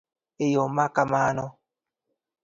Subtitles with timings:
[0.43, 1.45] E yo ma kamano